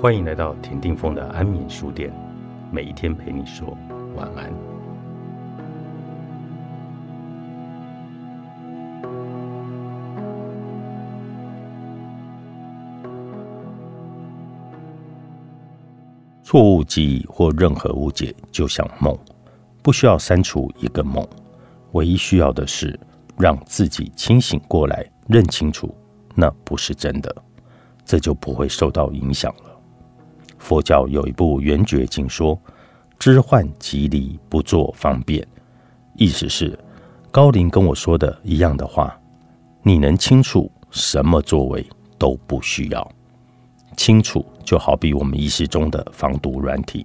[0.00, 2.10] 欢迎来到田定峰的安眠书店，
[2.72, 3.76] 每一天陪你说
[4.16, 4.50] 晚安。
[16.42, 19.14] 错误记忆或任何误解，就像梦，
[19.82, 21.22] 不需要删除一个梦，
[21.92, 22.98] 唯一需要的是
[23.36, 25.94] 让自己清醒过来，认清楚
[26.34, 27.36] 那不是真的，
[28.02, 29.69] 这就不会受到影响了。
[30.70, 32.56] 佛教有一部圆觉经说
[33.18, 35.44] ：“知幻即离，不作方便。”
[36.14, 36.78] 意思是
[37.32, 39.18] 高龄跟我说的一样的话，
[39.82, 41.84] 你能清楚什么作为
[42.16, 43.12] 都不需要。
[43.96, 47.04] 清楚就好比我们意识中的防毒软体，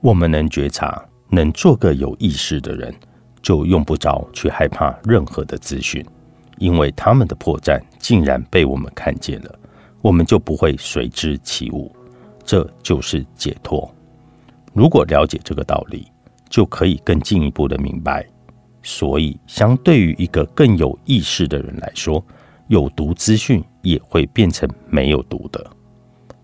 [0.00, 2.92] 我们能觉察，能做个有意识的人，
[3.40, 6.04] 就用不着去害怕任何的资讯，
[6.58, 9.56] 因为他们的破绽竟然被我们看见了，
[10.02, 11.94] 我们就不会随之起舞。
[12.44, 13.92] 这就是解脱。
[14.72, 16.06] 如果了解这个道理，
[16.50, 18.26] 就可以更进一步的明白。
[18.82, 22.22] 所以，相对于一个更有意识的人来说，
[22.68, 25.64] 有毒资讯也会变成没有毒的。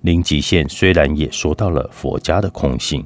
[0.00, 3.04] 林极限虽然也说到了佛家的空性，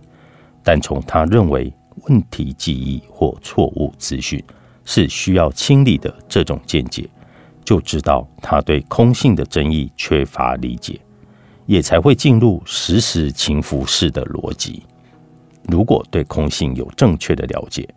[0.63, 1.73] 但从他认为
[2.07, 4.41] 问题记忆或错误资讯
[4.85, 7.09] 是需要清理的这种见解，
[7.65, 11.01] 就知道他对空性的争议缺乏理解。
[11.67, 14.83] 也才会进入实时情服式的逻辑。
[15.69, 17.89] 如果对空性有正确的了解，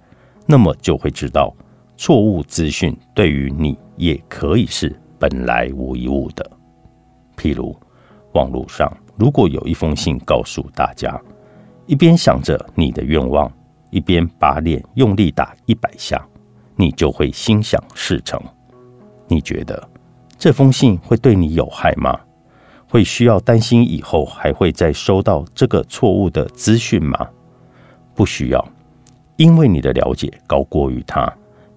[0.45, 1.53] 那么就会知道
[1.97, 6.49] 错误资讯对于你也可以是本来无一物的。
[7.35, 7.75] 譬如
[8.33, 11.19] 网络上如果有一封信告诉大家，
[11.85, 13.52] 一边想着你的愿望，
[13.89, 16.25] 一边把脸用力打一百下，
[16.75, 18.39] 你就会心想事成。
[19.27, 19.89] 你觉得
[20.37, 22.17] 这封信会对你有害吗？
[22.89, 27.27] 会需要担心以后还会再收到这个错误的资讯吗？
[28.15, 28.67] 不需要，
[29.36, 31.31] 因为你的了解高过于他，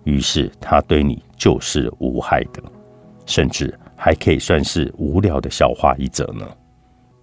[0.05, 2.63] 于是他对你就是无害的，
[3.27, 6.47] 甚至还可以算是无聊的笑话一则呢。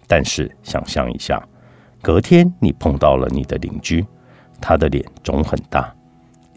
[0.05, 1.41] 但是想象一下，
[2.01, 4.05] 隔天你碰到了你的邻居，
[4.61, 5.93] 他的脸肿很大，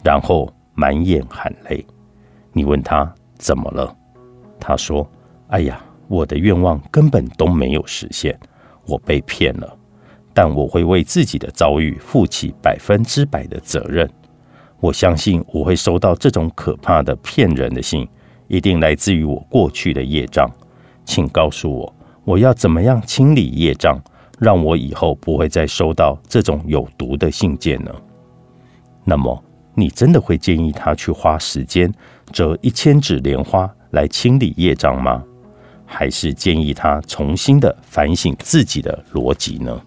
[0.04, 1.86] 然后满眼含泪，
[2.52, 3.96] 你问他怎么了？
[4.58, 5.08] 他说
[5.48, 5.80] ：“哎呀。”
[6.10, 8.36] 我的愿望根本都没有实现，
[8.84, 9.76] 我被骗了。
[10.34, 14.10] 但我会为自己的遭遇负起百分之百的责任。
[14.80, 18.08] 我相信我会收到这种可怕的骗人的信，
[18.48, 20.50] 一定来自于我过去的业障。
[21.04, 21.94] 请告诉我，
[22.24, 23.96] 我要怎么样清理业障，
[24.40, 27.94] 让我以后不会再收到这种有毒的信件呢？
[29.04, 29.44] 那么，
[29.76, 31.92] 你真的会建议他去花时间
[32.32, 35.22] 折一千纸莲花来清理业障吗？
[35.92, 39.78] 还是建议他重新的反省自己的逻辑呢？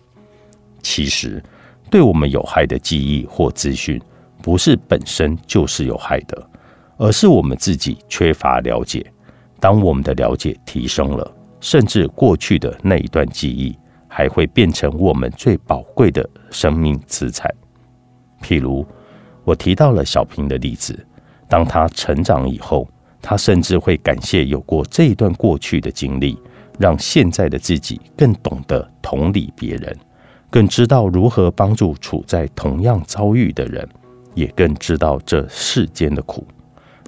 [0.81, 1.41] 其实，
[1.89, 3.99] 对我们有害的记忆或资讯，
[4.41, 6.49] 不是本身就是有害的，
[6.97, 9.09] 而是我们自己缺乏了解。
[9.61, 11.31] 当我们的了解提升了，
[11.61, 13.73] 甚至过去的那一段记忆，
[14.09, 17.49] 还会变成我们最宝贵的生命资产。
[18.41, 18.85] 譬如，
[19.45, 21.07] 我提到了小平的例子，
[21.47, 22.85] 当他成长以后。
[23.23, 26.37] 他甚至会感谢有过这一段过去的经历，
[26.77, 29.97] 让现在的自己更懂得同理别人，
[30.49, 33.87] 更知道如何帮助处在同样遭遇的人，
[34.35, 36.45] 也更知道这世间的苦，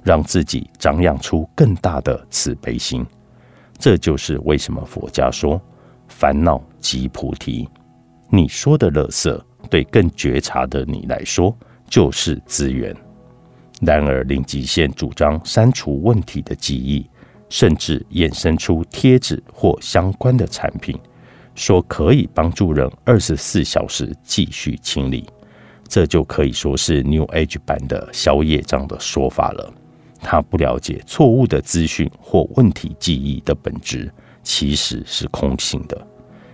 [0.04, 3.04] 让自己长养出更大的慈悲心。
[3.78, 5.60] 这就是为什么佛家说
[6.08, 7.68] 烦恼即菩提。
[8.30, 11.54] 你说的乐色，对更觉察的你来说
[11.90, 12.96] 就是资源。
[13.80, 17.08] 然而，令极限主张删除问题的记忆，
[17.48, 20.98] 甚至衍生出贴纸或相关的产品，
[21.54, 25.28] 说可以帮助人二十四小时继续清理。
[25.88, 29.72] 这就可以说是 New Age 版的消业障的说法了。
[30.20, 34.10] 他不了解错误的资讯或问题记忆的本质
[34.42, 36.06] 其实是空性的，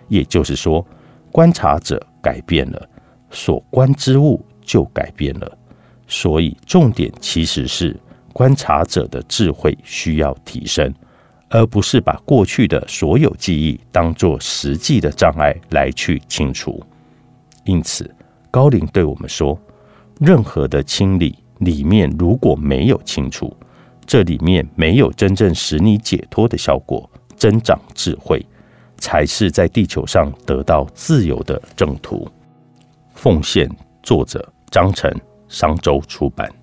[0.08, 0.84] 也就是说，
[1.30, 2.88] 观察者改变了，
[3.30, 5.58] 所观之物就改变了。
[6.14, 7.98] 所以，重点其实是
[8.34, 10.92] 观察者的智慧需要提升，
[11.48, 16.84] 而不是把过去的所有记忆当作实际的障碍来去清除。
[17.64, 18.14] 因此，
[18.50, 19.58] 高龄对我们说：，
[20.20, 23.56] 任何的清理里面如果没有清除，
[24.04, 27.08] 这里面没有真正使你解脱的效果，
[27.38, 28.44] 增长智慧，
[28.98, 32.30] 才是在地球上得到自由的正途。
[33.14, 33.66] 奉献
[34.02, 35.10] 作者张晨。
[35.52, 36.61] 商周出版。